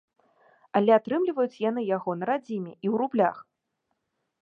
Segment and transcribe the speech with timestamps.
[0.79, 3.37] Але атрымліваюць яны яго на радзіме і ў рублях.